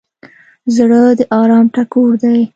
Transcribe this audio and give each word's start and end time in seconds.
زړه 0.75 1.01
د 1.17 1.19
ارام 1.41 1.65
ټکور 1.75 2.11
دی. 2.23 2.39